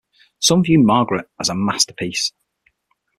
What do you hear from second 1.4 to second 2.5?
a masterpiece.